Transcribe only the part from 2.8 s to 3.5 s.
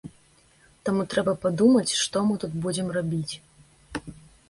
рабіць.